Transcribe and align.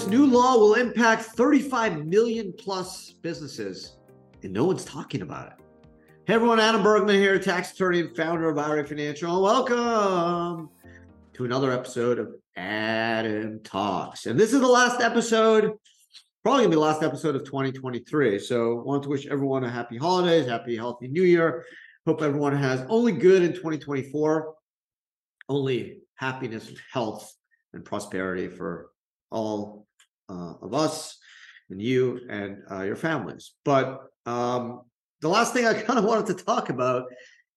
This 0.00 0.08
new 0.08 0.24
law 0.24 0.56
will 0.56 0.76
impact 0.76 1.24
35 1.24 2.06
million 2.06 2.54
plus 2.56 3.10
businesses, 3.10 3.98
and 4.42 4.50
no 4.50 4.64
one's 4.64 4.82
talking 4.82 5.20
about 5.20 5.48
it. 5.48 5.58
Hey 6.26 6.32
everyone, 6.32 6.58
Adam 6.58 6.82
Bergman 6.82 7.16
here, 7.16 7.38
tax 7.38 7.72
attorney 7.72 8.00
and 8.00 8.16
founder 8.16 8.48
of 8.48 8.56
IRA 8.56 8.82
Financial, 8.86 9.42
welcome 9.42 10.70
to 11.34 11.44
another 11.44 11.70
episode 11.70 12.18
of 12.18 12.34
Adam 12.56 13.60
Talks. 13.62 14.24
And 14.24 14.40
this 14.40 14.54
is 14.54 14.62
the 14.62 14.66
last 14.66 15.02
episode, 15.02 15.74
probably 16.42 16.62
gonna 16.62 16.70
be 16.70 16.76
the 16.76 16.80
last 16.80 17.02
episode 17.02 17.36
of 17.36 17.44
2023. 17.44 18.38
So 18.38 18.80
I 18.80 18.82
want 18.82 19.02
to 19.02 19.10
wish 19.10 19.26
everyone 19.26 19.64
a 19.64 19.70
happy 19.70 19.98
holidays, 19.98 20.46
happy 20.46 20.76
healthy 20.76 21.08
new 21.08 21.24
year. 21.24 21.66
Hope 22.06 22.22
everyone 22.22 22.56
has 22.56 22.86
only 22.88 23.12
good 23.12 23.42
in 23.42 23.52
2024, 23.52 24.54
only 25.50 25.98
happiness 26.14 26.72
health 26.90 27.30
and 27.74 27.84
prosperity 27.84 28.48
for 28.48 28.92
all 29.30 29.86
uh, 30.30 30.54
of 30.62 30.74
us 30.74 31.18
and 31.70 31.80
you 31.82 32.20
and 32.28 32.58
uh, 32.70 32.82
your 32.82 32.96
families. 32.96 33.52
But 33.64 34.00
um, 34.26 34.82
the 35.20 35.28
last 35.28 35.52
thing 35.52 35.66
I 35.66 35.74
kind 35.82 35.98
of 35.98 36.04
wanted 36.04 36.26
to 36.36 36.44
talk 36.44 36.70
about 36.70 37.04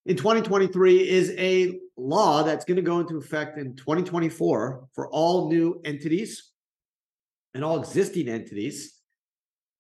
in 0.06 0.18
2023 0.18 1.08
is 1.08 1.32
a 1.38 1.80
law 1.96 2.44
that's 2.44 2.66
going 2.66 2.76
to 2.76 2.82
go 2.82 3.00
into 3.00 3.18
effect 3.18 3.58
in 3.58 3.76
2024 3.76 4.88
for 4.94 5.08
all 5.10 5.50
new 5.50 5.80
entities 5.86 6.52
and 7.54 7.64
all 7.64 7.80
existing 7.80 8.28
entities, 8.28 9.00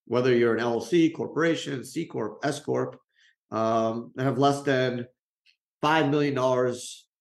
whether 0.05 0.33
you're 0.33 0.55
an 0.55 0.63
LLC, 0.63 1.13
corporation, 1.13 1.83
C 1.83 2.05
Corp, 2.05 2.39
S 2.43 2.59
Corp, 2.59 2.97
um, 3.51 4.11
that 4.15 4.23
have 4.23 4.37
less 4.37 4.61
than 4.61 5.05
$5 5.83 6.09
million 6.09 6.75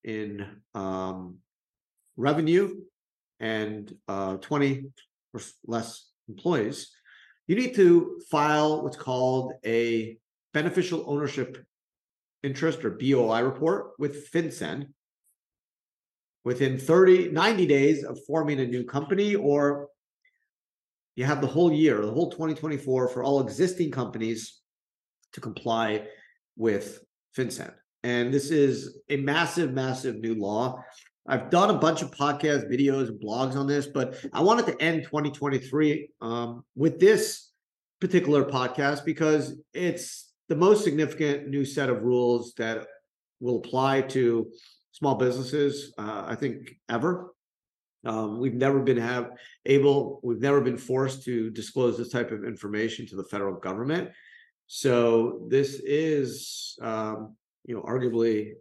in 0.05 0.47
um, 0.75 1.39
revenue 2.17 2.75
and 3.41 3.93
uh, 4.09 4.37
20 4.37 4.85
or 5.33 5.41
less 5.67 6.11
employees, 6.29 6.91
you 7.47 7.57
need 7.57 7.75
to 7.75 8.21
file 8.31 8.83
what's 8.83 8.97
called 8.97 9.55
a 9.65 10.17
beneficial 10.55 11.05
ownership 11.07 11.65
interest 12.43 12.85
or 12.85 12.91
BOI 12.91 13.43
report 13.43 13.93
with 13.99 14.31
FinCEN 14.33 14.89
within 16.45 16.79
30, 16.79 17.31
90 17.31 17.67
days 17.67 18.05
of 18.05 18.19
forming 18.27 18.61
a 18.61 18.67
new 18.67 18.85
company, 18.85 19.35
or 19.35 19.89
you 21.15 21.25
have 21.25 21.41
the 21.41 21.47
whole 21.47 21.73
year, 21.73 22.05
the 22.05 22.11
whole 22.11 22.31
2024 22.31 23.09
for 23.09 23.23
all 23.23 23.41
existing 23.41 23.91
companies 23.91 24.61
to 25.33 25.41
comply 25.41 26.07
with 26.57 27.05
FinCEN. 27.37 27.73
And 28.03 28.35
this 28.35 28.51
is 28.51 28.99
a 29.09 29.17
massive, 29.17 29.73
massive 29.73 30.17
new 30.17 30.35
law. 30.35 30.83
I've 31.27 31.51
done 31.51 31.71
a 31.71 31.79
bunch 31.79 32.03
of 32.03 32.11
podcast 32.11 32.71
videos 32.71 33.09
and 33.09 33.21
blogs 33.21 33.55
on 33.55 33.67
this, 33.67 33.87
but 33.87 34.17
I 34.33 34.41
wanted 34.41 34.67
to 34.67 34.83
end 34.83 35.05
2023 35.05 36.11
um, 36.21 36.65
with 36.75 36.99
this 36.99 37.51
particular 38.01 38.45
podcast 38.45 39.05
because 39.05 39.57
it's 39.73 40.33
the 40.49 40.57
most 40.57 40.83
significant 40.83 41.49
new 41.49 41.65
set 41.65 41.89
of 41.89 42.03
rules 42.03 42.55
that 42.55 42.87
will 43.39 43.59
apply 43.59 44.03
to 44.03 44.51
small 44.91 45.15
businesses, 45.15 45.95
uh, 45.97 46.25
I 46.27 46.35
think, 46.35 46.77
ever. 46.89 47.33
Um, 48.05 48.41
we've 48.41 48.55
never 48.55 48.81
been 48.81 48.97
have 48.97 49.31
able, 49.65 50.19
we've 50.25 50.41
never 50.41 50.61
been 50.61 50.77
forced 50.77 51.23
to 51.25 51.51
disclose 51.51 51.97
this 51.97 52.09
type 52.09 52.33
of 52.33 52.45
information 52.45 53.07
to 53.07 53.17
the 53.17 53.25
federal 53.25 53.55
government. 53.55 54.11
So 54.67 55.47
this 55.49 55.81
is, 55.85 56.77
um, 56.83 57.37
you 57.65 57.77
know, 57.77 57.83
arguably 57.83 58.55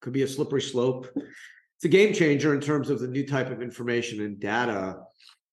could 0.00 0.14
be 0.14 0.22
a 0.22 0.28
slippery 0.28 0.62
slope 0.62 1.06
it's 1.78 1.84
a 1.84 1.88
game 1.88 2.12
changer 2.12 2.54
in 2.54 2.60
terms 2.60 2.90
of 2.90 2.98
the 2.98 3.06
new 3.06 3.24
type 3.24 3.50
of 3.50 3.62
information 3.62 4.22
and 4.22 4.40
data 4.40 4.98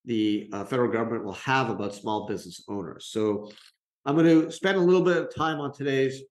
the 0.06 0.50
uh, 0.54 0.66
federal 0.66 0.92
government 0.92 1.23
will 1.23 1.34
have 1.34 1.70
about 1.70 1.94
small 1.94 2.28
business 2.28 2.64
owners. 2.67 3.08
So 3.11 3.52
I'm 4.05 4.16
going 4.16 4.26
to 4.26 4.52
spend 4.52 4.77
a 4.77 4.82
little 4.82 5.04
bit 5.04 5.17
of 5.17 5.36
time 5.36 5.60
on 5.60 5.72
today's 5.72 6.22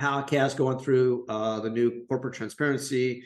podcast 0.00 0.56
going 0.56 0.78
through 0.78 1.26
uh, 1.28 1.58
the 1.58 1.70
new 1.70 2.04
Corporate 2.08 2.34
Transparency 2.34 3.24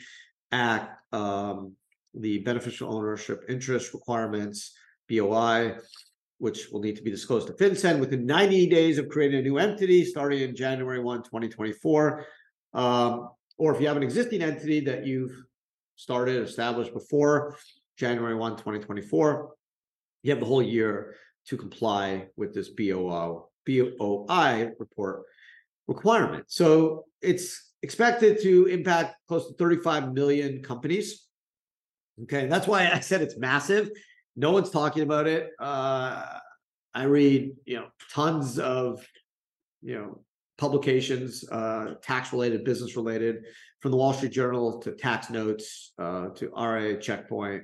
Act, 0.51 0.99
um, 1.13 1.73
the 2.15 2.39
beneficial 2.39 2.91
ownership 2.91 3.43
interest 3.47 3.93
requirements, 3.93 4.75
BOI, 5.07 5.75
which 6.39 6.69
will 6.71 6.81
need 6.81 6.95
to 6.95 7.03
be 7.03 7.11
disclosed 7.11 7.47
to 7.47 7.53
FinCEN 7.53 7.99
within 7.99 8.25
90 8.25 8.69
days 8.69 8.97
of 8.97 9.07
creating 9.09 9.39
a 9.39 9.43
new 9.43 9.59
entity 9.59 10.03
starting 10.03 10.41
in 10.41 10.55
January 10.55 10.99
1, 10.99 11.19
2024. 11.19 12.25
Um, 12.73 13.29
or 13.59 13.73
if 13.73 13.79
you 13.79 13.87
have 13.87 13.97
an 13.97 14.03
existing 14.03 14.41
entity 14.41 14.79
that 14.81 15.05
you've 15.05 15.45
started, 15.95 16.41
established 16.43 16.93
before 16.93 17.57
January 17.97 18.35
1, 18.35 18.53
2024, 18.53 19.53
you 20.23 20.31
have 20.31 20.39
the 20.39 20.45
whole 20.45 20.61
year 20.61 21.15
to 21.47 21.57
comply 21.57 22.27
with 22.35 22.53
this 22.53 22.69
BOO, 22.69 23.45
BOI 23.65 24.71
report 24.79 25.23
requirement. 25.87 26.45
So 26.47 27.05
it's 27.21 27.73
expected 27.83 28.41
to 28.41 28.65
impact 28.65 29.15
close 29.27 29.47
to 29.47 29.53
35 29.53 30.13
million 30.13 30.63
companies. 30.63 31.27
Okay, 32.23 32.47
that's 32.47 32.67
why 32.67 32.89
I 32.91 32.99
said 32.99 33.21
it's 33.21 33.37
massive. 33.37 33.89
No 34.35 34.51
one's 34.51 34.71
talking 34.71 35.03
about 35.03 35.27
it. 35.27 35.49
Uh, 35.59 36.25
I 36.93 37.03
read, 37.03 37.51
you 37.65 37.77
know, 37.77 37.87
tons 38.11 38.57
of, 38.57 39.05
you 39.81 39.95
know, 39.95 40.23
publications, 40.57 41.47
uh, 41.51 41.95
tax 42.01 42.31
related, 42.31 42.63
business 42.63 42.95
related, 42.95 43.45
from 43.81 43.91
the 43.91 43.97
Wall 43.97 44.13
Street 44.13 44.31
Journal 44.31 44.79
to 44.79 44.91
Tax 44.93 45.29
Notes 45.29 45.93
uh, 45.99 46.29
to 46.29 46.51
RIA 46.57 46.97
Checkpoint 46.97 47.63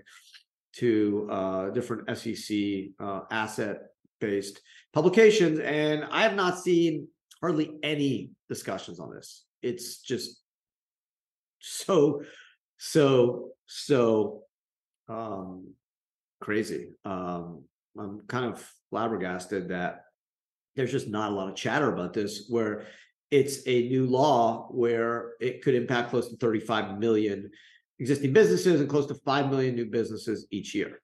to 0.74 1.28
uh, 1.31 1.69
different 1.72 2.16
SEC 2.18 2.57
uh, 3.00 3.22
asset 3.31 3.80
based 4.19 4.62
publications. 4.94 5.59
And 5.59 6.06
I 6.12 6.24
have 6.24 6.35
not 6.35 6.59
seen 6.59 7.07
hardly 7.41 7.72
any 7.84 8.30
discussions 8.50 9.00
on 9.00 9.13
this. 9.13 9.46
It's 9.62 10.01
just 10.01 10.41
so, 11.59 12.24
so, 12.78 13.50
so 13.66 14.44
um, 15.07 15.74
crazy. 16.40 16.90
Um, 17.03 17.63
I'm 17.97 18.22
kind 18.28 18.46
of 18.46 18.66
flabbergasted 18.90 19.69
that 19.69 20.03
there's 20.75 20.91
just 20.91 21.07
not 21.07 21.31
a 21.31 21.35
lot 21.35 21.49
of 21.49 21.55
chatter 21.55 21.91
about 21.93 22.13
this 22.13 22.45
where 22.49 22.87
it's 23.29 23.65
a 23.65 23.87
new 23.87 24.05
law 24.05 24.67
where 24.71 25.33
it 25.39 25.61
could 25.63 25.75
impact 25.75 26.09
close 26.09 26.29
to 26.29 26.37
35 26.37 26.99
million 26.99 27.49
existing 27.99 28.33
businesses 28.33 28.81
and 28.81 28.89
close 28.89 29.05
to 29.05 29.15
5 29.15 29.49
million 29.49 29.75
new 29.75 29.85
businesses 29.85 30.47
each 30.51 30.73
year. 30.73 31.01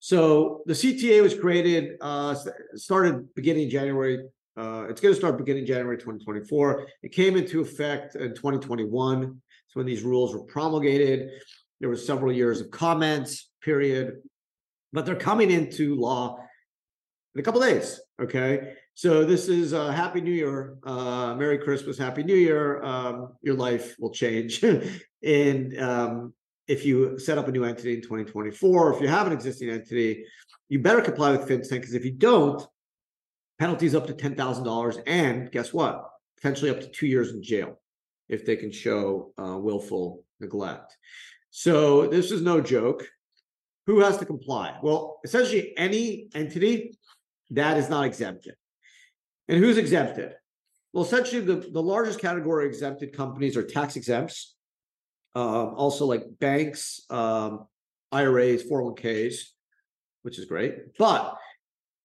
So 0.00 0.62
the 0.66 0.72
CTA 0.72 1.22
was 1.22 1.38
created, 1.38 1.96
uh, 2.00 2.34
started 2.74 3.32
beginning 3.34 3.68
January. 3.68 4.18
Uh, 4.56 4.86
it's 4.88 5.00
going 5.00 5.14
to 5.14 5.18
start 5.18 5.36
beginning 5.36 5.66
January 5.66 5.98
2024. 5.98 6.86
It 7.02 7.12
came 7.12 7.36
into 7.36 7.60
effect 7.60 8.16
in 8.16 8.34
2021. 8.34 9.40
So 9.68 9.80
when 9.80 9.86
these 9.86 10.02
rules 10.02 10.32
were 10.32 10.42
promulgated, 10.44 11.30
there 11.78 11.88
were 11.88 11.96
several 11.96 12.32
years 12.32 12.60
of 12.60 12.70
comments 12.70 13.50
period, 13.62 14.22
but 14.92 15.04
they're 15.04 15.14
coming 15.14 15.50
into 15.50 15.94
law 15.96 16.38
in 17.34 17.40
a 17.40 17.42
couple 17.42 17.60
days. 17.60 18.00
Okay, 18.20 18.74
so 18.94 19.24
this 19.24 19.48
is 19.48 19.72
a 19.72 19.92
Happy 19.92 20.20
New 20.20 20.32
Year, 20.32 20.78
uh, 20.84 21.34
Merry 21.36 21.58
Christmas, 21.58 21.96
Happy 21.96 22.22
New 22.22 22.34
Year. 22.34 22.82
Um, 22.82 23.34
your 23.42 23.54
life 23.54 23.96
will 23.98 24.10
change, 24.10 24.62
and 25.22 25.78
um, 25.80 26.34
if 26.66 26.84
you 26.84 27.18
set 27.18 27.38
up 27.38 27.48
a 27.48 27.52
new 27.52 27.64
entity 27.64 27.94
in 27.94 28.02
2024, 28.02 28.94
if 28.94 29.00
you 29.00 29.08
have 29.08 29.26
an 29.26 29.32
existing 29.32 29.70
entity, 29.70 30.24
you 30.68 30.78
better 30.78 31.00
comply 31.00 31.32
with 31.32 31.48
FinCEN 31.48 31.70
because 31.80 31.94
if 31.94 32.04
you 32.04 32.12
don't, 32.12 32.62
penalties 33.58 33.94
up 33.94 34.06
to 34.06 34.14
ten 34.14 34.34
thousand 34.34 34.64
dollars, 34.64 34.98
and 35.06 35.50
guess 35.52 35.72
what? 35.72 36.04
Potentially 36.36 36.70
up 36.70 36.80
to 36.80 36.88
two 36.88 37.06
years 37.06 37.32
in 37.32 37.42
jail 37.42 37.80
if 38.28 38.46
they 38.46 38.56
can 38.56 38.70
show 38.70 39.32
uh, 39.38 39.58
willful 39.58 40.24
neglect. 40.38 40.96
So 41.50 42.06
this 42.06 42.30
is 42.30 42.42
no 42.42 42.60
joke. 42.60 43.06
Who 43.86 44.00
has 44.00 44.18
to 44.18 44.24
comply? 44.24 44.78
Well, 44.82 45.18
essentially 45.24 45.76
any 45.76 46.28
entity 46.34 46.96
that 47.50 47.76
is 47.76 47.88
not 47.88 48.04
exempted. 48.04 48.54
And 49.48 49.58
who's 49.58 49.78
exempted? 49.78 50.32
Well, 50.92 51.04
essentially, 51.04 51.40
the, 51.40 51.56
the 51.56 51.82
largest 51.82 52.20
category 52.20 52.66
of 52.66 52.72
exempted 52.72 53.12
companies 53.12 53.56
are 53.56 53.62
tax 53.62 53.96
exempts, 53.96 54.54
um, 55.34 55.74
also 55.76 56.06
like 56.06 56.24
banks, 56.40 57.00
um, 57.10 57.66
IRAs, 58.12 58.64
401ks, 58.64 59.36
which 60.22 60.38
is 60.38 60.46
great. 60.46 60.96
But 60.98 61.36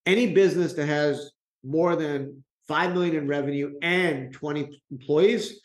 any 0.06 0.34
business 0.34 0.74
that 0.74 0.86
has 0.86 1.32
more 1.64 1.96
than 1.96 2.44
5 2.68 2.94
million 2.94 3.16
in 3.16 3.28
revenue 3.28 3.74
and 3.82 4.34
20 4.34 4.82
employees 4.92 5.60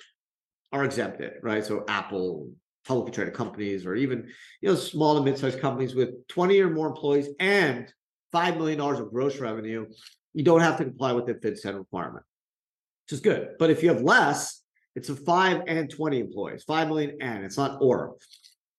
are 0.73 0.85
exempted, 0.85 1.35
right? 1.43 1.65
So 1.65 1.85
Apple, 1.88 2.50
publicly 2.87 3.12
traded 3.12 3.35
companies, 3.35 3.85
or 3.85 3.94
even 3.94 4.29
you 4.61 4.69
know 4.69 4.75
small 4.75 5.17
and 5.17 5.25
mid-sized 5.25 5.61
companies 5.61 5.94
with 5.94 6.27
20 6.29 6.61
or 6.61 6.71
more 6.71 6.88
employees 6.88 7.29
and 7.38 7.93
$5 8.32 8.56
million 8.56 8.81
of 8.81 9.11
gross 9.11 9.38
revenue, 9.38 9.87
you 10.35 10.44
don't 10.44 10.61
have 10.61 10.77
to 10.79 10.85
comply 10.85 11.12
with 11.12 11.27
the 11.27 11.35
FinCEN 11.35 11.79
requirement, 11.79 12.25
which 13.06 13.15
is 13.15 13.21
good. 13.21 13.50
But 13.59 13.71
if 13.71 13.82
you 13.82 13.88
have 13.88 14.03
less, 14.03 14.62
it's 14.94 15.09
a 15.09 15.17
five 15.17 15.62
and 15.67 15.91
20 15.91 16.21
employees, 16.21 16.65
5 16.65 16.88
million 16.88 17.17
and 17.21 17.44
it's 17.44 17.56
not 17.56 17.79
or, 17.81 18.17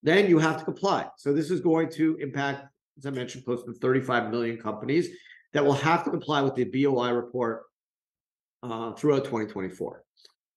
then 0.04 0.30
you 0.30 0.40
have 0.40 0.58
to 0.58 0.66
comply. 0.66 1.08
So 1.18 1.34
this 1.34 1.52
is 1.52 1.62
going 1.62 1.90
to 1.92 2.18
impact 2.18 2.66
as 2.98 3.06
I 3.06 3.10
mentioned, 3.10 3.46
close 3.46 3.64
to 3.64 3.74
35 3.74 4.32
million 4.32 4.58
companies 4.58 5.10
that 5.54 5.66
will 5.66 5.74
have 5.74 6.04
to 6.04 6.12
comply 6.12 6.42
with 6.42 6.56
the 6.56 6.66
BOI 6.66 7.12
report 7.12 7.64
uh, 8.64 8.94
throughout 8.94 9.26
2024. 9.26 10.04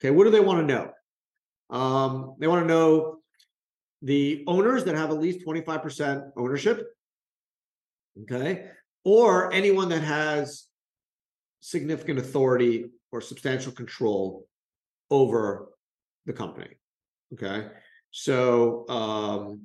Okay, 0.00 0.10
what 0.10 0.24
do 0.24 0.30
they 0.30 0.40
want 0.40 0.66
to 0.66 0.74
know? 0.74 0.90
Um, 1.70 2.34
they 2.38 2.46
want 2.46 2.62
to 2.62 2.68
know 2.68 3.18
the 4.02 4.44
owners 4.46 4.84
that 4.84 4.94
have 4.94 5.10
at 5.10 5.18
least 5.18 5.44
25% 5.46 6.32
ownership. 6.36 6.86
Okay, 8.22 8.66
or 9.04 9.52
anyone 9.52 9.88
that 9.90 10.02
has 10.02 10.64
significant 11.60 12.18
authority 12.18 12.86
or 13.12 13.20
substantial 13.20 13.72
control 13.72 14.46
over 15.10 15.68
the 16.26 16.32
company. 16.32 16.76
Okay, 17.32 17.68
so 18.10 18.88
um, 18.88 19.62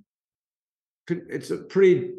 it's 1.07 1.51
a 1.51 1.57
pretty 1.57 2.13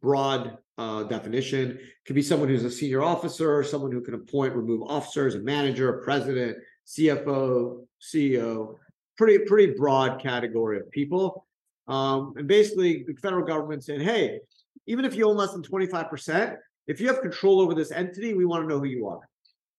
broad 0.00 0.58
uh, 0.76 1.04
definition. 1.04 1.72
It 1.72 1.80
could 2.06 2.14
be 2.14 2.22
someone 2.22 2.48
who's 2.48 2.64
a 2.64 2.70
senior 2.70 3.02
officer, 3.02 3.62
someone 3.62 3.92
who 3.92 4.00
can 4.00 4.14
appoint, 4.14 4.54
remove 4.54 4.82
officers, 4.82 5.34
a 5.34 5.40
manager, 5.40 5.98
a 5.98 6.04
president, 6.04 6.58
CFO, 6.86 7.84
CEO. 8.00 8.76
Pretty 9.16 9.44
pretty 9.44 9.72
broad 9.74 10.20
category 10.22 10.78
of 10.78 10.90
people. 10.92 11.46
Um, 11.88 12.34
and 12.36 12.46
basically, 12.46 13.04
the 13.04 13.14
federal 13.14 13.44
government 13.44 13.82
saying, 13.82 14.00
hey, 14.00 14.40
even 14.86 15.04
if 15.04 15.14
you 15.14 15.28
own 15.28 15.36
less 15.36 15.52
than 15.52 15.62
25%, 15.62 16.56
if 16.86 17.00
you 17.00 17.06
have 17.08 17.20
control 17.20 17.60
over 17.60 17.74
this 17.74 17.90
entity, 17.90 18.34
we 18.34 18.44
want 18.44 18.64
to 18.64 18.68
know 18.68 18.78
who 18.78 18.86
you 18.86 19.06
are. 19.06 19.28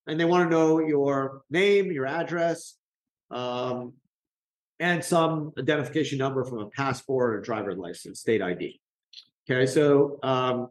And 0.07 0.19
they 0.19 0.25
want 0.25 0.49
to 0.49 0.55
know 0.55 0.79
your 0.79 1.41
name, 1.49 1.91
your 1.91 2.05
address, 2.05 2.75
um, 3.31 3.93
and 4.79 5.03
some 5.03 5.51
identification 5.57 6.17
number 6.17 6.45
from 6.45 6.59
a 6.59 6.69
passport 6.69 7.35
or 7.35 7.41
driver 7.41 7.75
license, 7.75 8.21
state 8.21 8.41
ID. 8.41 8.79
Okay, 9.49 9.65
so 9.65 10.19
um, 10.23 10.69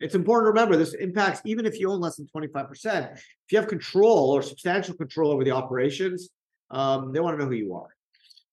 it's 0.00 0.14
important 0.14 0.46
to 0.46 0.50
remember 0.50 0.76
this 0.76 0.94
impacts 0.94 1.40
even 1.44 1.66
if 1.66 1.78
you 1.78 1.90
own 1.90 2.00
less 2.00 2.16
than 2.16 2.28
25%. 2.34 3.12
If 3.12 3.20
you 3.50 3.58
have 3.58 3.68
control 3.68 4.30
or 4.30 4.42
substantial 4.42 4.94
control 4.94 5.30
over 5.30 5.44
the 5.44 5.50
operations, 5.50 6.30
um, 6.70 7.12
they 7.12 7.20
want 7.20 7.38
to 7.38 7.44
know 7.44 7.50
who 7.50 7.56
you 7.56 7.74
are. 7.74 7.88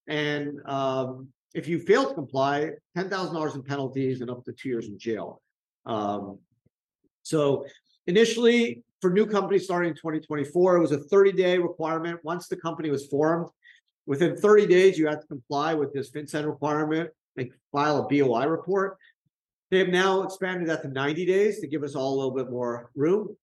And 0.07 0.59
um, 0.65 1.29
if 1.55 1.69
you 1.69 1.79
fail 1.79 2.09
to 2.09 2.13
comply, 2.13 2.71
$10,000 2.97 3.55
in 3.55 3.63
penalties 3.63 4.19
and 4.19 4.29
up 4.29 4.43
to 4.43 4.51
two 4.51 4.67
years 4.67 4.87
in 4.87 4.99
jail. 4.99 5.41
Um, 5.85 6.37
so 7.23 7.65
initially, 8.07 8.83
for 9.01 9.09
new 9.09 9.25
companies 9.25 9.63
starting 9.63 9.91
in 9.91 9.95
2024, 9.95 10.75
it 10.75 10.79
was 10.81 10.91
a 10.91 10.99
30 10.99 11.31
day 11.31 11.57
requirement. 11.57 12.19
Once 12.23 12.49
the 12.49 12.57
company 12.57 12.89
was 12.89 13.07
formed, 13.07 13.47
within 14.05 14.35
30 14.35 14.67
days, 14.67 14.97
you 14.97 15.07
have 15.07 15.21
to 15.21 15.27
comply 15.27 15.73
with 15.73 15.93
this 15.93 16.11
FinCEN 16.11 16.45
requirement 16.45 17.09
and 17.37 17.49
file 17.71 17.99
a 17.99 18.07
BOI 18.07 18.47
report. 18.47 18.97
They 19.71 19.79
have 19.79 19.87
now 19.87 20.23
expanded 20.23 20.67
that 20.67 20.81
to 20.81 20.89
90 20.89 21.25
days 21.25 21.61
to 21.61 21.67
give 21.67 21.83
us 21.83 21.95
all 21.95 22.15
a 22.15 22.17
little 22.17 22.35
bit 22.35 22.51
more 22.51 22.91
room, 22.95 23.35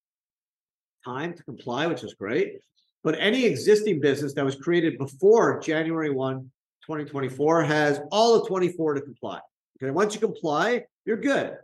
time 1.03 1.32
to 1.35 1.43
comply, 1.44 1.87
which 1.87 2.05
is 2.05 2.12
great. 2.12 2.58
But 3.03 3.17
any 3.19 3.47
existing 3.47 4.00
business 4.00 4.35
that 4.35 4.44
was 4.44 4.56
created 4.56 4.99
before 4.99 5.61
January 5.61 6.11
1, 6.11 6.50
2024 6.82 7.62
has 7.64 8.00
all 8.11 8.34
of 8.34 8.46
24 8.46 8.94
to 8.94 9.00
comply. 9.00 9.40
Okay, 9.82 9.90
once 9.90 10.14
you 10.14 10.20
comply, 10.20 10.84
you're 11.05 11.17
good. 11.17 11.56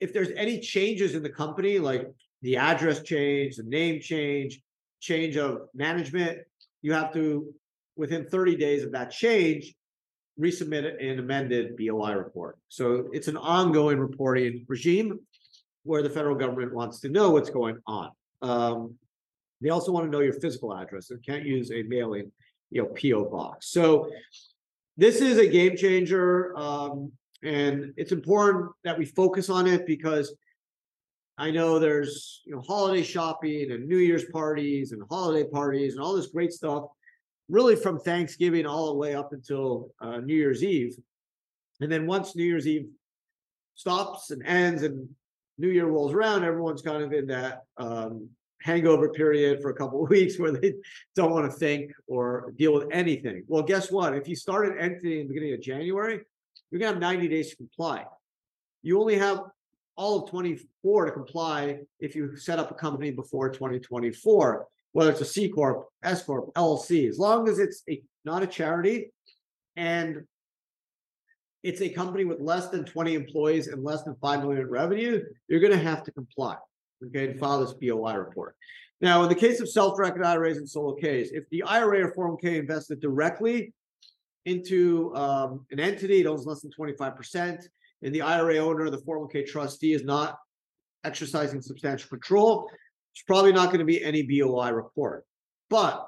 If 0.00 0.12
there's 0.12 0.30
any 0.36 0.60
changes 0.60 1.14
in 1.14 1.22
the 1.22 1.30
company, 1.30 1.78
like 1.78 2.08
the 2.42 2.56
address 2.56 3.02
change, 3.02 3.56
the 3.56 3.64
name 3.64 4.00
change, 4.00 4.60
change 5.00 5.36
of 5.36 5.62
management, 5.74 6.38
you 6.82 6.92
have 6.92 7.12
to, 7.14 7.52
within 7.96 8.26
30 8.26 8.56
days 8.56 8.84
of 8.84 8.92
that 8.92 9.10
change, 9.10 9.74
resubmit 10.40 11.02
an 11.04 11.18
amended 11.18 11.76
BOI 11.76 12.12
report. 12.12 12.58
So 12.68 13.08
it's 13.12 13.28
an 13.28 13.36
ongoing 13.36 13.98
reporting 13.98 14.64
regime 14.68 15.18
where 15.82 16.02
the 16.02 16.10
federal 16.10 16.36
government 16.36 16.74
wants 16.74 17.00
to 17.00 17.08
know 17.08 17.30
what's 17.30 17.50
going 17.50 17.78
on. 17.86 18.10
Um, 18.42 18.94
they 19.60 19.70
also 19.70 19.90
want 19.90 20.06
to 20.06 20.10
know 20.10 20.20
your 20.20 20.34
physical 20.34 20.76
address. 20.76 21.08
They 21.08 21.16
can't 21.16 21.44
use 21.44 21.72
a 21.72 21.82
mailing, 21.82 22.30
you 22.70 22.82
know, 22.82 22.88
PO 22.88 23.30
box. 23.30 23.70
So 23.70 24.10
this 24.98 25.20
is 25.20 25.38
a 25.38 25.46
game 25.46 25.76
changer, 25.76 26.58
um, 26.58 27.12
and 27.44 27.94
it's 27.96 28.10
important 28.10 28.72
that 28.82 28.98
we 28.98 29.04
focus 29.06 29.48
on 29.48 29.68
it 29.68 29.86
because 29.86 30.34
I 31.38 31.52
know 31.52 31.78
there's 31.78 32.42
you 32.44 32.54
know 32.54 32.60
holiday 32.60 33.04
shopping 33.04 33.70
and 33.70 33.86
New 33.86 33.98
Year's 33.98 34.24
parties 34.24 34.90
and 34.90 35.02
holiday 35.08 35.48
parties 35.48 35.94
and 35.94 36.02
all 36.02 36.16
this 36.16 36.26
great 36.26 36.52
stuff 36.52 36.86
really 37.48 37.76
from 37.76 38.00
Thanksgiving 38.00 38.66
all 38.66 38.88
the 38.88 38.98
way 38.98 39.14
up 39.14 39.32
until 39.32 39.90
uh, 40.00 40.18
New 40.18 40.34
Year's 40.34 40.62
Eve. 40.64 40.96
And 41.80 41.90
then 41.90 42.06
once 42.06 42.34
New 42.34 42.44
Year's 42.44 42.66
Eve 42.66 42.88
stops 43.76 44.32
and 44.32 44.44
ends 44.44 44.82
and 44.82 45.08
New 45.58 45.68
Year 45.68 45.86
rolls 45.86 46.12
around, 46.12 46.44
everyone's 46.44 46.82
kind 46.82 47.02
of 47.02 47.12
in 47.12 47.28
that 47.28 47.62
um, 47.78 48.28
hangover 48.62 49.08
period 49.10 49.60
for 49.62 49.70
a 49.70 49.74
couple 49.74 50.02
of 50.04 50.10
weeks 50.10 50.38
where 50.38 50.52
they 50.52 50.74
don't 51.14 51.32
want 51.32 51.50
to 51.50 51.56
think 51.56 51.92
or 52.06 52.52
deal 52.56 52.72
with 52.72 52.88
anything. 52.92 53.44
Well, 53.46 53.62
guess 53.62 53.90
what? 53.90 54.14
If 54.14 54.28
you 54.28 54.36
start 54.36 54.68
an 54.68 54.78
entity 54.78 55.20
in 55.20 55.28
the 55.28 55.34
beginning 55.34 55.54
of 55.54 55.60
January, 55.60 56.20
you're 56.70 56.80
to 56.80 56.86
have 56.86 56.98
90 56.98 57.28
days 57.28 57.50
to 57.50 57.56
comply. 57.56 58.04
You 58.82 59.00
only 59.00 59.18
have 59.18 59.40
all 59.96 60.22
of 60.22 60.30
24 60.30 61.06
to 61.06 61.12
comply 61.12 61.80
if 61.98 62.14
you 62.14 62.36
set 62.36 62.58
up 62.58 62.70
a 62.70 62.74
company 62.74 63.10
before 63.10 63.48
2024 63.50 64.68
whether 64.92 65.10
it's 65.10 65.20
a 65.20 65.24
C 65.24 65.48
corp, 65.48 65.86
S 66.02 66.22
corp, 66.22 66.52
LLC, 66.54 67.08
as 67.08 67.18
long 67.18 67.48
as 67.48 67.58
it's 67.58 67.82
a 67.88 68.02
not 68.24 68.42
a 68.42 68.46
charity 68.46 69.12
and 69.76 70.24
it's 71.62 71.80
a 71.80 71.88
company 71.88 72.24
with 72.24 72.40
less 72.40 72.68
than 72.68 72.84
20 72.84 73.14
employees 73.14 73.68
and 73.68 73.82
less 73.82 74.02
than 74.02 74.16
5 74.16 74.40
million 74.40 74.62
in 74.62 74.68
revenue, 74.68 75.22
you're 75.48 75.60
going 75.60 75.72
to 75.72 75.78
have 75.78 76.02
to 76.04 76.12
comply. 76.12 76.56
Okay, 77.06 77.30
and 77.30 77.38
file 77.38 77.60
this 77.60 77.74
BOI 77.74 78.14
report. 78.14 78.56
Now, 79.00 79.22
in 79.22 79.28
the 79.28 79.34
case 79.34 79.60
of 79.60 79.68
self-directed 79.68 80.24
IRAs 80.24 80.58
and 80.58 80.68
solo 80.68 80.94
Ks, 80.94 81.30
if 81.30 81.48
the 81.50 81.62
IRA 81.62 82.06
or 82.06 82.12
401k 82.12 82.58
invested 82.58 83.00
directly 83.00 83.72
into 84.46 85.14
um, 85.14 85.64
an 85.70 85.78
entity, 85.78 86.20
it 86.20 86.26
owns 86.26 86.46
less 86.46 86.62
than 86.62 86.72
25%, 86.72 87.62
and 88.02 88.14
the 88.14 88.22
IRA 88.22 88.56
owner, 88.56 88.90
the 88.90 88.98
401k 88.98 89.46
trustee, 89.46 89.92
is 89.92 90.04
not 90.04 90.38
exercising 91.04 91.60
substantial 91.60 92.08
control, 92.08 92.68
it's 93.12 93.22
probably 93.22 93.52
not 93.52 93.66
going 93.66 93.78
to 93.78 93.84
be 93.84 94.02
any 94.02 94.22
BOI 94.22 94.70
report. 94.70 95.24
But 95.70 96.04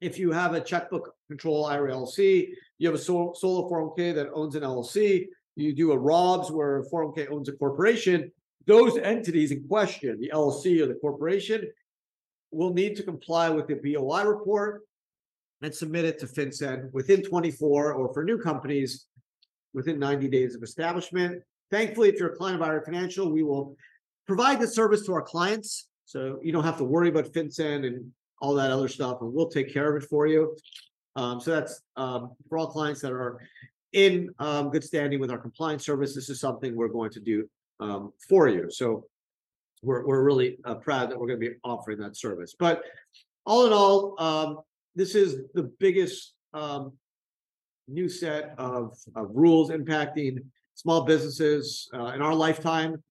if 0.00 0.18
you 0.18 0.30
have 0.30 0.54
a 0.54 0.60
checkbook 0.60 1.12
control 1.28 1.64
IRA 1.64 1.92
LLC, 1.92 2.50
you 2.78 2.88
have 2.88 2.94
a 2.94 3.02
solo, 3.02 3.32
solo 3.34 3.68
401k 3.68 4.14
that 4.14 4.28
owns 4.32 4.54
an 4.54 4.62
LLC, 4.62 5.26
you 5.56 5.74
do 5.74 5.92
a 5.92 5.98
ROBS 5.98 6.50
where 6.50 6.80
a 6.80 6.84
401k 6.84 7.30
owns 7.32 7.48
a 7.48 7.52
corporation, 7.52 8.30
those 8.66 8.98
entities 8.98 9.52
in 9.52 9.66
question, 9.66 10.20
the 10.20 10.30
LLC 10.34 10.82
or 10.82 10.86
the 10.86 10.94
corporation, 10.94 11.70
will 12.50 12.72
need 12.72 12.96
to 12.96 13.02
comply 13.02 13.48
with 13.48 13.66
the 13.66 13.74
BOI 13.74 14.24
report 14.24 14.82
and 15.62 15.74
submit 15.74 16.04
it 16.04 16.18
to 16.20 16.26
FinCEN 16.26 16.92
within 16.92 17.22
24 17.22 17.92
or 17.92 18.12
for 18.12 18.24
new 18.24 18.38
companies 18.38 19.06
within 19.72 19.98
90 19.98 20.28
days 20.28 20.54
of 20.54 20.62
establishment. 20.62 21.42
Thankfully, 21.70 22.08
if 22.08 22.18
you're 22.18 22.32
a 22.32 22.36
client 22.36 22.60
of 22.60 22.66
IRA 22.66 22.84
Financial, 22.84 23.30
we 23.30 23.42
will 23.42 23.76
provide 24.26 24.60
the 24.60 24.68
service 24.68 25.04
to 25.06 25.12
our 25.12 25.22
clients 25.22 25.88
so 26.04 26.38
you 26.42 26.52
don't 26.52 26.64
have 26.64 26.78
to 26.78 26.84
worry 26.84 27.08
about 27.08 27.32
FinCEN 27.32 27.86
and 27.86 28.10
all 28.40 28.54
that 28.54 28.70
other 28.70 28.88
stuff, 28.88 29.18
and 29.22 29.32
we'll 29.32 29.48
take 29.48 29.72
care 29.72 29.94
of 29.94 30.02
it 30.02 30.08
for 30.08 30.26
you. 30.26 30.56
Um, 31.16 31.40
so 31.40 31.50
that's 31.50 31.80
um, 31.96 32.32
for 32.48 32.58
all 32.58 32.68
clients 32.68 33.00
that 33.00 33.12
are 33.12 33.40
in 33.92 34.30
um, 34.38 34.70
good 34.70 34.84
standing 34.84 35.18
with 35.18 35.30
our 35.30 35.38
compliance 35.38 35.84
service. 35.84 36.14
This 36.14 36.28
is 36.28 36.38
something 36.38 36.76
we're 36.76 36.88
going 36.88 37.10
to 37.10 37.20
do 37.20 37.48
um, 37.80 38.12
for 38.28 38.48
you. 38.48 38.70
So 38.70 39.04
we're 39.82 40.06
we're 40.06 40.22
really 40.22 40.58
uh, 40.64 40.76
proud 40.76 41.10
that 41.10 41.18
we're 41.18 41.26
going 41.26 41.40
to 41.40 41.50
be 41.50 41.56
offering 41.64 41.98
that 41.98 42.16
service. 42.16 42.54
But 42.58 42.82
all 43.44 43.66
in 43.66 43.72
all, 43.72 44.20
um, 44.20 44.58
this 44.94 45.14
is 45.14 45.42
the 45.54 45.70
biggest 45.78 46.34
um, 46.54 46.92
new 47.88 48.08
set 48.08 48.54
of, 48.58 48.96
of 49.14 49.28
rules 49.32 49.70
impacting 49.70 50.38
small 50.74 51.04
businesses 51.04 51.88
uh, 51.94 52.06
in 52.06 52.22
our 52.22 52.34
lifetime 52.34 53.02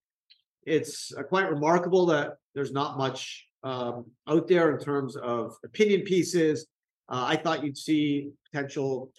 it's 0.65 1.13
uh, 1.15 1.23
quite 1.23 1.49
remarkable 1.49 2.05
that 2.07 2.37
there's 2.53 2.71
not 2.71 2.97
much 2.97 3.47
um, 3.63 4.05
out 4.27 4.47
there 4.47 4.75
in 4.75 4.83
terms 4.83 5.15
of 5.15 5.55
opinion 5.63 6.01
pieces. 6.01 6.67
Uh, 7.09 7.25
I 7.27 7.35
thought 7.35 7.63
you'd 7.63 7.77
see 7.77 8.31
potential 8.51 9.11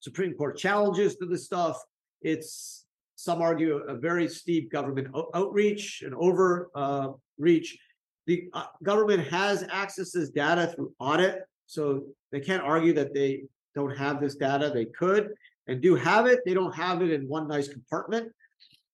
Supreme 0.00 0.34
Court 0.34 0.58
challenges 0.58 1.16
to 1.16 1.26
this 1.26 1.44
stuff. 1.44 1.82
It's 2.22 2.85
some 3.16 3.42
argue 3.42 3.78
a 3.78 3.94
very 3.94 4.28
steep 4.28 4.70
government 4.70 5.08
outreach 5.34 6.02
and 6.02 6.14
overreach. 6.14 6.68
Uh, 6.74 7.82
the 8.26 8.48
uh, 8.52 8.66
government 8.82 9.26
has 9.28 9.64
access 9.70 10.10
to 10.12 10.20
this 10.20 10.30
data 10.30 10.72
through 10.74 10.92
audit, 10.98 11.42
so 11.66 12.04
they 12.32 12.40
can't 12.40 12.62
argue 12.62 12.92
that 12.92 13.14
they 13.14 13.44
don't 13.74 13.96
have 13.96 14.20
this 14.20 14.36
data. 14.36 14.70
They 14.72 14.86
could 14.86 15.30
and 15.66 15.80
do 15.80 15.94
have 15.96 16.26
it. 16.26 16.40
They 16.44 16.54
don't 16.54 16.74
have 16.74 17.02
it 17.02 17.10
in 17.10 17.28
one 17.28 17.48
nice 17.48 17.68
compartment 17.68 18.32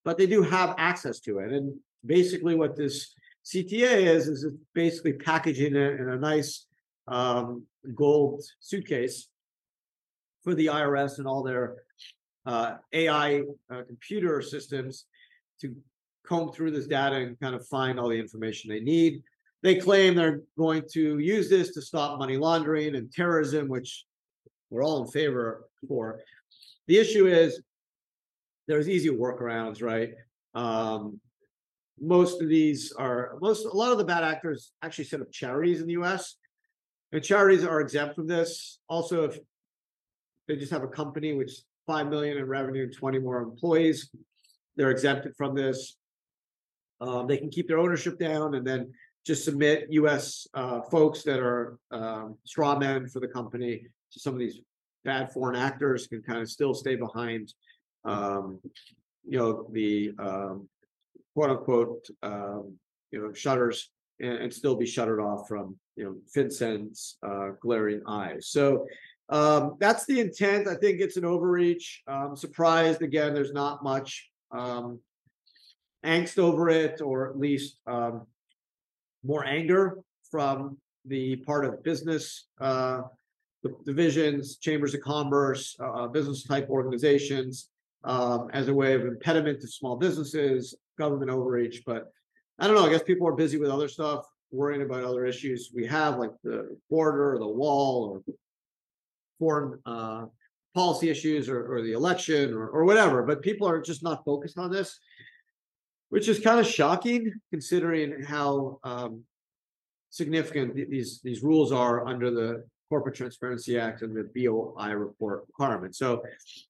but 0.03 0.17
they 0.17 0.25
do 0.25 0.41
have 0.41 0.75
access 0.77 1.19
to 1.21 1.39
it. 1.39 1.51
And 1.51 1.77
basically, 2.05 2.55
what 2.55 2.75
this 2.75 3.13
CTA 3.45 4.05
is 4.05 4.27
is 4.27 4.43
it's 4.43 4.57
basically 4.73 5.13
packaging 5.13 5.75
it 5.75 5.99
in 5.99 6.09
a 6.09 6.17
nice 6.17 6.65
um, 7.07 7.63
gold 7.95 8.43
suitcase 8.59 9.27
for 10.43 10.55
the 10.55 10.67
IRS 10.67 11.19
and 11.19 11.27
all 11.27 11.43
their 11.43 11.75
uh, 12.45 12.75
AI 12.91 13.41
uh, 13.71 13.81
computer 13.87 14.41
systems 14.41 15.05
to 15.61 15.75
comb 16.25 16.51
through 16.51 16.71
this 16.71 16.87
data 16.87 17.17
and 17.17 17.39
kind 17.39 17.55
of 17.55 17.65
find 17.67 17.99
all 17.99 18.09
the 18.09 18.19
information 18.19 18.69
they 18.69 18.79
need. 18.79 19.21
They 19.61 19.75
claim 19.75 20.15
they're 20.15 20.41
going 20.57 20.83
to 20.91 21.19
use 21.19 21.49
this 21.49 21.73
to 21.73 21.81
stop 21.81 22.19
money 22.19 22.37
laundering 22.37 22.95
and 22.95 23.11
terrorism, 23.11 23.69
which 23.69 24.05
we're 24.69 24.83
all 24.83 25.03
in 25.03 25.07
favor 25.09 25.65
for. 25.87 26.19
The 26.87 26.97
issue 26.97 27.27
is 27.27 27.61
there's 28.67 28.89
easy 28.89 29.09
workarounds, 29.09 29.81
right? 29.81 30.13
Um, 30.53 31.19
most 31.99 32.41
of 32.41 32.49
these 32.49 32.91
are 32.93 33.37
most 33.41 33.65
a 33.65 33.69
lot 33.69 33.91
of 33.91 33.97
the 33.97 34.03
bad 34.03 34.23
actors 34.23 34.71
actually 34.81 35.05
set 35.05 35.21
up 35.21 35.31
charities 35.31 35.79
in 35.79 35.87
the 35.87 35.93
US. 35.93 36.35
And 37.11 37.23
charities 37.23 37.63
are 37.63 37.79
exempt 37.79 38.15
from 38.15 38.27
this. 38.27 38.79
Also, 38.89 39.23
if 39.25 39.37
they 40.47 40.55
just 40.55 40.71
have 40.71 40.83
a 40.83 40.87
company 40.87 41.33
which 41.33 41.51
five 41.85 42.09
million 42.09 42.37
in 42.37 42.45
revenue, 42.45 42.91
20 42.91 43.19
more 43.19 43.41
employees, 43.41 44.09
they're 44.75 44.91
exempted 44.91 45.35
from 45.37 45.55
this. 45.55 45.97
Um, 47.01 47.27
they 47.27 47.37
can 47.37 47.49
keep 47.49 47.67
their 47.67 47.79
ownership 47.79 48.17
down 48.17 48.55
and 48.55 48.65
then 48.65 48.93
just 49.25 49.45
submit 49.45 49.87
US 49.89 50.47
uh, 50.53 50.81
folks 50.81 51.23
that 51.23 51.39
are 51.39 51.77
um, 51.91 52.37
straw 52.45 52.77
men 52.77 53.07
for 53.07 53.19
the 53.19 53.27
company. 53.27 53.87
So 54.09 54.19
some 54.19 54.33
of 54.33 54.39
these 54.39 54.59
bad 55.03 55.31
foreign 55.31 55.55
actors 55.55 56.07
can 56.07 56.21
kind 56.21 56.39
of 56.39 56.49
still 56.49 56.73
stay 56.73 56.95
behind, 56.95 57.53
um, 58.05 58.59
you 59.25 59.37
know, 59.37 59.67
the 59.71 60.11
um, 60.19 60.67
quote 61.33 61.49
unquote, 61.49 62.07
um, 62.21 62.77
you 63.11 63.21
know, 63.21 63.33
shutters 63.33 63.89
and, 64.19 64.33
and, 64.33 64.53
still 64.53 64.75
be 64.75 64.85
shuttered 64.85 65.19
off 65.19 65.47
from, 65.47 65.77
you 65.95 66.03
know, 66.03 66.15
FinCEN's 66.35 67.17
uh, 67.25 67.49
glaring 67.61 68.01
eyes. 68.07 68.47
So 68.47 68.85
um, 69.33 69.77
that's 69.79 70.05
the 70.05 70.19
intent. 70.19 70.67
I 70.67 70.75
think 70.75 71.01
it's 71.01 71.17
an 71.17 71.25
overreach. 71.25 72.03
I'm 72.07 72.35
surprised 72.35 73.01
again. 73.01 73.33
There's 73.33 73.51
not 73.51 73.83
much 73.83 74.29
um, 74.51 74.99
angst 76.05 76.37
over 76.37 76.69
it, 76.69 77.01
or 77.01 77.31
at 77.31 77.39
least 77.39 77.79
um, 77.87 78.27
more 79.23 79.43
anger 79.43 79.97
from 80.29 80.77
the 81.05 81.37
part 81.37 81.65
of 81.65 81.83
business 81.83 82.45
uh, 82.61 83.01
divisions, 83.85 84.57
chambers 84.57 84.93
of 84.93 85.01
commerce, 85.01 85.75
uh, 85.79 86.05
business 86.05 86.43
type 86.43 86.69
organizations, 86.69 87.69
um, 88.03 88.51
as 88.53 88.67
a 88.67 88.73
way 88.73 88.93
of 88.93 89.01
impediment 89.01 89.59
to 89.61 89.67
small 89.67 89.95
businesses, 89.95 90.75
government 90.99 91.31
overreach. 91.31 91.81
But 91.87 92.11
I 92.59 92.67
don't 92.67 92.75
know. 92.75 92.85
I 92.85 92.89
guess 92.91 93.01
people 93.01 93.27
are 93.27 93.35
busy 93.35 93.57
with 93.57 93.71
other 93.71 93.87
stuff, 93.87 94.27
worrying 94.51 94.83
about 94.83 95.03
other 95.03 95.25
issues 95.25 95.71
we 95.73 95.87
have, 95.87 96.19
like 96.19 96.33
the 96.43 96.77
border, 96.87 97.33
or 97.33 97.39
the 97.39 97.47
wall, 97.47 98.21
or 98.27 98.35
foreign 99.43 99.79
uh, 99.85 100.25
policy 100.73 101.09
issues, 101.09 101.49
or, 101.49 101.59
or 101.73 101.81
the 101.81 101.93
election, 101.93 102.53
or, 102.53 102.67
or 102.67 102.85
whatever. 102.85 103.23
But 103.23 103.41
people 103.41 103.67
are 103.67 103.81
just 103.81 104.03
not 104.03 104.23
focused 104.25 104.57
on 104.57 104.71
this 104.71 104.99
which 106.13 106.27
is 106.27 106.39
kind 106.39 106.59
of 106.59 106.67
shocking 106.67 107.33
considering 107.49 108.21
how 108.21 108.77
um, 108.83 109.23
significant 110.11 110.75
these 110.75 111.21
these 111.23 111.41
rules 111.41 111.71
are 111.71 112.05
under 112.05 112.29
the 112.29 112.63
Corporate 112.87 113.15
Transparency 113.15 113.79
Act 113.79 114.03
and 114.03 114.15
the 114.15 114.29
BOI 114.35 114.91
report 114.91 115.45
requirement. 115.47 115.95
So 115.95 116.21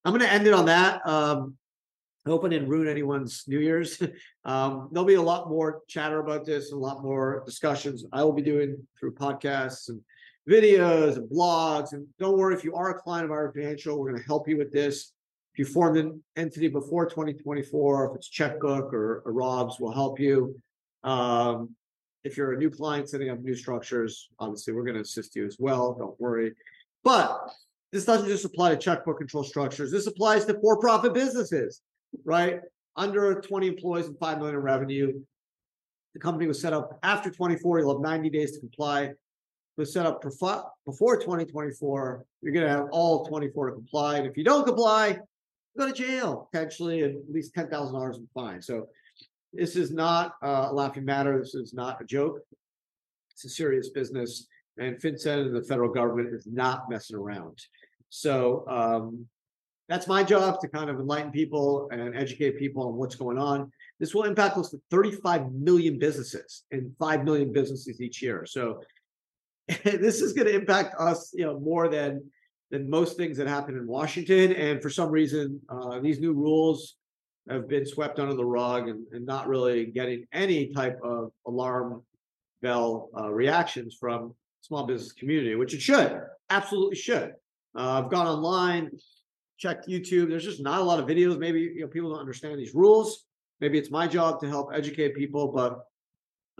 I'm 0.02 0.12
going 0.12 0.24
to 0.24 0.32
end 0.32 0.46
it 0.46 0.54
on 0.54 0.64
that. 0.64 1.06
Um, 1.06 1.58
I 2.24 2.30
hope 2.30 2.46
I 2.46 2.48
didn't 2.48 2.70
ruin 2.70 2.88
anyone's 2.88 3.44
New 3.46 3.58
Year's. 3.58 4.02
um, 4.46 4.88
there'll 4.90 5.04
be 5.04 5.12
a 5.16 5.20
lot 5.20 5.50
more 5.50 5.82
chatter 5.88 6.20
about 6.20 6.46
this, 6.46 6.72
a 6.72 6.76
lot 6.76 7.02
more 7.02 7.42
discussions 7.44 8.06
I 8.14 8.24
will 8.24 8.32
be 8.32 8.40
doing 8.40 8.78
through 8.98 9.12
podcasts 9.12 9.90
and 9.90 10.00
videos 10.48 11.16
and 11.16 11.28
blogs. 11.28 11.92
And 11.92 12.06
don't 12.18 12.36
worry, 12.36 12.54
if 12.54 12.64
you 12.64 12.74
are 12.74 12.90
a 12.90 12.94
client 12.94 13.24
of 13.24 13.30
IRA 13.30 13.52
Financial, 13.52 13.98
we're 13.98 14.10
going 14.10 14.20
to 14.20 14.26
help 14.26 14.48
you 14.48 14.56
with 14.56 14.72
this. 14.72 15.12
If 15.52 15.58
you 15.60 15.64
formed 15.64 15.96
an 15.98 16.22
entity 16.36 16.68
before 16.68 17.06
2024, 17.06 18.10
if 18.10 18.16
it's 18.16 18.28
checkbook 18.28 18.92
or, 18.92 19.22
or 19.24 19.32
ROBS, 19.32 19.78
will 19.78 19.92
help 19.92 20.18
you. 20.18 20.60
Um, 21.04 21.70
if 22.24 22.36
you're 22.36 22.54
a 22.54 22.58
new 22.58 22.70
client 22.70 23.08
setting 23.08 23.30
up 23.30 23.40
new 23.40 23.54
structures, 23.54 24.28
obviously 24.38 24.72
we're 24.72 24.82
going 24.82 24.96
to 24.96 25.02
assist 25.02 25.36
you 25.36 25.46
as 25.46 25.56
well. 25.60 25.94
Don't 25.94 26.18
worry. 26.20 26.54
But 27.04 27.38
this 27.92 28.04
doesn't 28.04 28.28
just 28.28 28.44
apply 28.44 28.70
to 28.70 28.76
checkbook 28.76 29.18
control 29.18 29.44
structures. 29.44 29.92
This 29.92 30.06
applies 30.06 30.44
to 30.46 30.58
for-profit 30.60 31.14
businesses, 31.14 31.82
right? 32.24 32.60
Under 32.96 33.40
20 33.40 33.68
employees 33.68 34.06
and 34.06 34.18
5 34.18 34.38
million 34.38 34.56
in 34.56 34.62
revenue. 34.62 35.20
The 36.14 36.20
company 36.20 36.46
was 36.46 36.60
set 36.60 36.72
up 36.72 36.98
after 37.02 37.30
24. 37.30 37.78
You'll 37.78 37.92
have 37.92 38.00
90 38.00 38.30
days 38.30 38.52
to 38.52 38.60
comply. 38.60 39.12
Was 39.76 39.92
set 39.92 40.06
up 40.06 40.22
before 40.22 41.16
2024. 41.16 42.24
You're 42.42 42.52
going 42.52 42.64
to 42.64 42.70
have 42.70 42.86
all 42.92 43.26
24 43.26 43.70
to 43.70 43.72
comply. 43.74 44.18
And 44.18 44.26
if 44.26 44.36
you 44.36 44.44
don't 44.44 44.64
comply, 44.64 45.18
go 45.76 45.86
to 45.86 45.92
jail 45.92 46.48
potentially 46.52 47.02
at 47.02 47.12
least 47.28 47.54
ten 47.54 47.68
thousand 47.68 47.94
dollars 47.94 48.18
in 48.18 48.28
fine. 48.34 48.62
So 48.62 48.88
this 49.52 49.76
is 49.76 49.90
not 49.90 50.34
a 50.42 50.72
laughing 50.72 51.04
matter. 51.04 51.38
This 51.38 51.54
is 51.54 51.74
not 51.74 52.00
a 52.00 52.04
joke. 52.04 52.40
It's 53.32 53.44
a 53.44 53.48
serious 53.48 53.88
business, 53.90 54.46
and 54.78 54.96
FinCEN 54.96 55.46
and 55.46 55.56
the 55.56 55.62
federal 55.62 55.92
government 55.92 56.32
is 56.32 56.46
not 56.46 56.88
messing 56.88 57.16
around. 57.16 57.58
So 58.10 58.64
um, 58.68 59.26
that's 59.88 60.06
my 60.06 60.22
job 60.22 60.60
to 60.60 60.68
kind 60.68 60.88
of 60.88 61.00
enlighten 61.00 61.30
people 61.30 61.88
and 61.90 62.16
educate 62.16 62.58
people 62.58 62.86
on 62.86 62.94
what's 62.94 63.16
going 63.16 63.38
on. 63.38 63.70
This 64.00 64.14
will 64.14 64.22
impact 64.24 64.54
close 64.54 64.70
to 64.70 64.80
35 64.90 65.52
million 65.52 65.98
businesses 65.98 66.64
and 66.70 66.92
5 66.98 67.24
million 67.24 67.52
businesses 67.52 68.00
each 68.00 68.22
year. 68.22 68.46
So 68.46 68.80
this 69.84 70.20
is 70.20 70.32
going 70.32 70.46
to 70.46 70.54
impact 70.54 70.94
us, 70.98 71.32
you 71.34 71.44
know, 71.44 71.58
more 71.58 71.88
than 71.88 72.22
than 72.70 72.90
most 72.90 73.16
things 73.16 73.36
that 73.36 73.46
happen 73.46 73.76
in 73.76 73.86
Washington. 73.86 74.52
And 74.52 74.82
for 74.82 74.90
some 74.90 75.10
reason, 75.10 75.60
uh, 75.68 76.00
these 76.00 76.18
new 76.18 76.32
rules 76.32 76.96
have 77.48 77.68
been 77.68 77.86
swept 77.86 78.18
under 78.18 78.34
the 78.34 78.44
rug 78.44 78.88
and, 78.88 79.06
and 79.12 79.24
not 79.24 79.48
really 79.48 79.86
getting 79.86 80.26
any 80.32 80.72
type 80.72 80.98
of 81.02 81.30
alarm 81.46 82.02
bell 82.62 83.10
uh, 83.16 83.30
reactions 83.30 83.96
from 84.00 84.34
small 84.62 84.86
business 84.86 85.12
community, 85.12 85.54
which 85.54 85.74
it 85.74 85.82
should, 85.82 86.20
absolutely 86.50 86.96
should. 86.96 87.34
Uh, 87.76 88.02
I've 88.02 88.10
gone 88.10 88.26
online, 88.26 88.90
checked 89.58 89.86
YouTube. 89.88 90.30
There's 90.30 90.44
just 90.44 90.62
not 90.62 90.80
a 90.80 90.84
lot 90.84 90.98
of 90.98 91.06
videos. 91.06 91.38
Maybe 91.38 91.60
you 91.60 91.82
know 91.82 91.86
people 91.88 92.10
don't 92.10 92.20
understand 92.20 92.58
these 92.58 92.74
rules. 92.74 93.24
Maybe 93.60 93.78
it's 93.78 93.90
my 93.90 94.06
job 94.06 94.40
to 94.40 94.48
help 94.48 94.70
educate 94.74 95.14
people, 95.14 95.48
but 95.48 95.84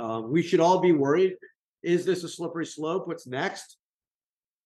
um, 0.02 0.30
we 0.30 0.42
should 0.42 0.60
all 0.60 0.80
be 0.80 0.92
worried. 0.92 1.36
Is 1.84 2.04
this 2.04 2.24
a 2.24 2.28
slippery 2.28 2.66
slope? 2.66 3.06
What's 3.06 3.26
next? 3.26 3.76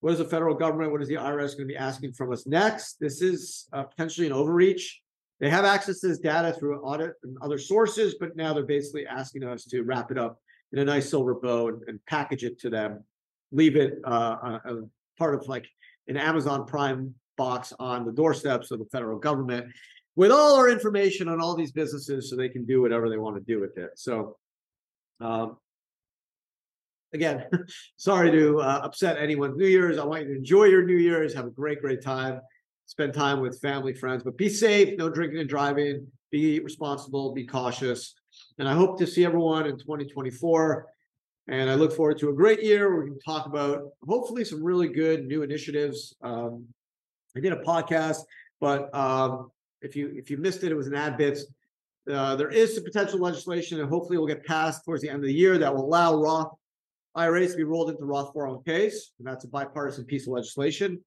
What 0.00 0.12
is 0.12 0.18
the 0.18 0.24
federal 0.24 0.54
government, 0.54 0.92
what 0.92 1.02
is 1.02 1.08
the 1.08 1.16
IRS 1.16 1.56
going 1.56 1.66
to 1.68 1.74
be 1.74 1.76
asking 1.76 2.12
from 2.12 2.32
us 2.32 2.46
next? 2.46 3.00
This 3.00 3.20
is 3.20 3.66
uh, 3.72 3.82
potentially 3.82 4.28
an 4.28 4.32
overreach. 4.32 5.00
They 5.40 5.50
have 5.50 5.64
access 5.64 6.00
to 6.00 6.08
this 6.08 6.18
data 6.18 6.52
through 6.52 6.80
audit 6.80 7.14
and 7.24 7.36
other 7.42 7.58
sources, 7.58 8.14
but 8.20 8.36
now 8.36 8.52
they're 8.52 8.64
basically 8.64 9.06
asking 9.06 9.44
us 9.44 9.64
to 9.66 9.82
wrap 9.82 10.10
it 10.12 10.18
up 10.18 10.38
in 10.72 10.78
a 10.78 10.84
nice 10.84 11.10
silver 11.10 11.34
bow 11.34 11.68
and, 11.68 11.82
and 11.88 12.00
package 12.06 12.44
it 12.44 12.60
to 12.60 12.70
them, 12.70 13.02
leave 13.50 13.76
it 13.76 13.98
uh, 14.04 14.58
a, 14.64 14.74
a 14.74 14.82
part 15.18 15.34
of 15.34 15.48
like 15.48 15.66
an 16.06 16.16
Amazon 16.16 16.64
Prime 16.64 17.14
box 17.36 17.72
on 17.78 18.04
the 18.04 18.12
doorsteps 18.12 18.70
of 18.70 18.78
the 18.78 18.86
federal 18.86 19.18
government 19.18 19.66
with 20.16 20.30
all 20.30 20.56
our 20.56 20.68
information 20.68 21.28
on 21.28 21.40
all 21.40 21.54
these 21.54 21.72
businesses 21.72 22.28
so 22.28 22.36
they 22.36 22.48
can 22.48 22.64
do 22.64 22.82
whatever 22.82 23.08
they 23.08 23.16
want 23.16 23.36
to 23.36 23.42
do 23.42 23.60
with 23.60 23.78
it. 23.78 23.90
So 23.96 24.36
um, 25.20 25.56
again, 27.12 27.46
sorry 27.96 28.30
to 28.30 28.60
uh, 28.60 28.80
upset 28.82 29.18
anyone's 29.18 29.56
New 29.56 29.66
Year's. 29.66 29.98
I 29.98 30.04
want 30.04 30.22
you 30.22 30.28
to 30.28 30.36
enjoy 30.36 30.64
your 30.64 30.84
New 30.84 30.96
Year's, 30.96 31.34
have 31.34 31.46
a 31.46 31.50
great, 31.50 31.80
great 31.80 32.02
time, 32.02 32.40
spend 32.86 33.14
time 33.14 33.40
with 33.40 33.60
family, 33.60 33.92
friends, 33.92 34.22
but 34.22 34.36
be 34.36 34.48
safe, 34.48 34.96
no 34.98 35.08
drinking 35.08 35.40
and 35.40 35.48
driving, 35.48 36.06
be 36.30 36.60
responsible, 36.60 37.32
be 37.32 37.46
cautious. 37.46 38.14
And 38.58 38.68
I 38.68 38.74
hope 38.74 38.98
to 38.98 39.06
see 39.06 39.24
everyone 39.24 39.66
in 39.66 39.78
2024. 39.78 40.86
And 41.48 41.70
I 41.70 41.74
look 41.74 41.94
forward 41.94 42.18
to 42.18 42.28
a 42.28 42.34
great 42.34 42.62
year. 42.62 43.02
we 43.02 43.10
can 43.10 43.18
talk 43.20 43.46
about 43.46 43.88
hopefully 44.06 44.44
some 44.44 44.62
really 44.62 44.88
good 44.88 45.26
new 45.26 45.42
initiatives. 45.42 46.14
Um, 46.22 46.66
I 47.34 47.40
did 47.40 47.52
a 47.52 47.62
podcast, 47.62 48.18
but 48.60 48.94
um, 48.94 49.50
if 49.80 49.96
you 49.96 50.12
if 50.14 50.30
you 50.30 50.36
missed 50.36 50.64
it, 50.64 50.72
it 50.72 50.74
was 50.74 50.88
an 50.88 50.94
ad 50.94 51.16
bits. 51.16 51.46
Uh, 52.10 52.36
there 52.36 52.50
is 52.50 52.74
some 52.74 52.84
potential 52.84 53.18
legislation, 53.18 53.80
and 53.80 53.88
hopefully, 53.88 54.18
will 54.18 54.26
get 54.26 54.44
passed 54.44 54.84
towards 54.84 55.02
the 55.02 55.08
end 55.08 55.18
of 55.18 55.24
the 55.24 55.32
year 55.32 55.56
that 55.56 55.74
will 55.74 55.84
allow 55.84 56.16
Roth 56.16 56.52
IRAs 57.14 57.52
to 57.52 57.56
be 57.56 57.64
rolled 57.64 57.90
into 57.90 58.04
Roth 58.04 58.32
401ks, 58.34 58.94
and 59.18 59.26
that's 59.26 59.44
a 59.44 59.48
bipartisan 59.48 60.04
piece 60.04 60.26
of 60.26 60.34
legislation. 60.34 61.00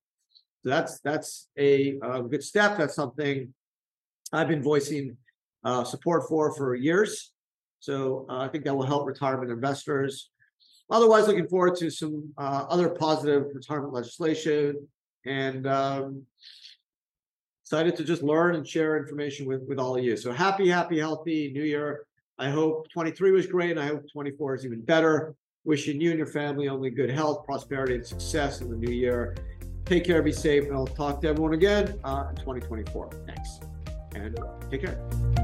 So 0.64 0.70
that's 0.70 1.00
that's 1.00 1.48
a, 1.58 1.98
a 2.04 2.22
good 2.24 2.44
step. 2.44 2.78
That's 2.78 2.96
something 2.96 3.54
I've 4.34 4.48
been 4.48 4.64
voicing 4.64 5.18
uh, 5.64 5.84
support 5.84 6.28
for 6.28 6.54
for 6.56 6.76
years. 6.76 7.32
So 7.80 8.28
uh, 8.30 8.40
I 8.40 8.48
think 8.48 8.66
that 8.66 8.76
will 8.76 8.86
help 8.86 9.08
retirement 9.08 9.52
investors. 9.52 10.30
Otherwise, 10.92 11.28
looking 11.28 11.48
forward 11.48 11.76
to 11.78 11.90
some 11.90 12.32
uh, 12.38 12.66
other 12.70 12.90
positive 12.90 13.46
retirement 13.54 13.94
legislation 13.94 14.88
and 15.26 15.66
um, 15.66 16.24
excited 17.64 17.96
to 17.96 18.04
just 18.04 18.22
learn 18.22 18.56
and 18.56 18.68
share 18.68 18.98
information 18.98 19.46
with, 19.46 19.62
with 19.68 19.80
all 19.80 19.98
of 19.98 20.04
you. 20.04 20.18
So 20.18 20.34
happy, 20.34 20.68
happy, 20.68 21.00
healthy 21.00 21.52
new 21.54 21.64
year. 21.64 22.06
I 22.38 22.50
hope 22.50 22.90
23 22.90 23.32
was 23.32 23.48
great 23.48 23.72
and 23.72 23.80
I 23.80 23.88
hope 23.88 24.04
24 24.12 24.56
is 24.56 24.66
even 24.66 24.82
better. 24.82 25.36
Wishing 25.64 26.02
you 26.02 26.10
and 26.10 26.18
your 26.18 26.28
family 26.28 26.68
only 26.68 26.90
good 26.90 27.12
health, 27.12 27.46
prosperity, 27.46 27.96
and 27.96 28.06
success 28.06 28.62
in 28.62 28.70
the 28.70 28.76
new 28.76 28.92
year. 28.92 29.36
Take 29.86 30.06
care, 30.06 30.22
be 30.24 30.32
safe, 30.32 30.64
and 30.64 30.74
I'll 30.74 30.88
talk 30.88 31.22
to 31.22 31.28
everyone 31.28 31.54
again 31.54 32.00
uh, 32.04 32.28
in 32.30 32.36
2024. 32.38 33.10
Thanks, 33.28 33.60
and 34.16 34.40
take 34.72 34.84
care. 34.84 35.41